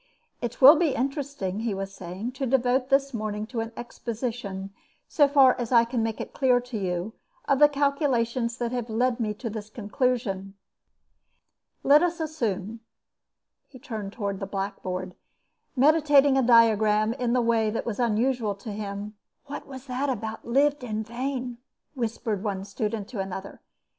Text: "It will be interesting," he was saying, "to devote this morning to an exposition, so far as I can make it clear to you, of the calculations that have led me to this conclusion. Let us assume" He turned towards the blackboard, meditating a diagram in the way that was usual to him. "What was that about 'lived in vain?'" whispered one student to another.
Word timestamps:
"It 0.41 0.59
will 0.61 0.77
be 0.77 0.95
interesting," 0.95 1.59
he 1.59 1.75
was 1.75 1.93
saying, 1.93 2.31
"to 2.31 2.47
devote 2.47 2.89
this 2.89 3.13
morning 3.13 3.45
to 3.45 3.59
an 3.59 3.71
exposition, 3.77 4.71
so 5.07 5.27
far 5.27 5.53
as 5.59 5.71
I 5.71 5.85
can 5.85 6.01
make 6.01 6.19
it 6.19 6.33
clear 6.33 6.59
to 6.59 6.75
you, 6.75 7.13
of 7.47 7.59
the 7.59 7.69
calculations 7.69 8.57
that 8.57 8.71
have 8.71 8.89
led 8.89 9.19
me 9.19 9.35
to 9.35 9.47
this 9.47 9.69
conclusion. 9.69 10.55
Let 11.83 12.01
us 12.01 12.19
assume" 12.19 12.79
He 13.69 13.77
turned 13.77 14.13
towards 14.13 14.39
the 14.39 14.47
blackboard, 14.47 15.13
meditating 15.75 16.35
a 16.35 16.41
diagram 16.41 17.13
in 17.13 17.33
the 17.33 17.41
way 17.43 17.69
that 17.69 17.85
was 17.85 17.99
usual 17.99 18.55
to 18.55 18.71
him. 18.71 19.13
"What 19.45 19.67
was 19.67 19.85
that 19.85 20.09
about 20.09 20.43
'lived 20.43 20.83
in 20.83 21.03
vain?'" 21.03 21.59
whispered 21.93 22.43
one 22.43 22.65
student 22.65 23.07
to 23.09 23.19
another. 23.19 23.61